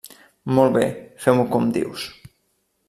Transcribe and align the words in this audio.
Molt 0.59 0.73
bé, 0.77 0.87
fem-ho 1.27 1.47
com 1.53 1.71
dius. 1.79 2.11